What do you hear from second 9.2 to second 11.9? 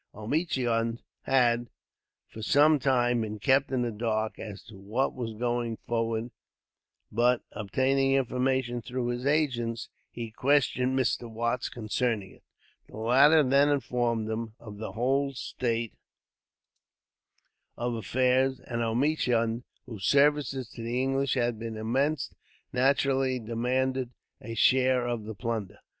agents, he questioned Mr. Watts